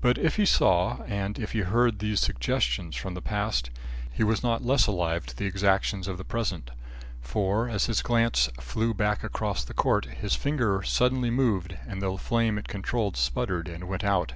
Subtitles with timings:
[0.00, 3.70] But if he saw, and if he heard these suggestions from the past,
[4.12, 6.70] he was not less alive to the exactions of the present,
[7.20, 12.16] for, as his glance flew back across the court, his finger suddenly moved and the
[12.16, 14.34] flame it controlled sputtered and went out.